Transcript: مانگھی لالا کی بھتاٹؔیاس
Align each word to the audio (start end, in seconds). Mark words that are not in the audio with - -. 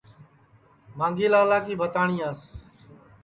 مانگھی 0.97 1.27
لالا 1.33 1.57
کی 1.65 1.73
بھتاٹؔیاس 1.79 2.41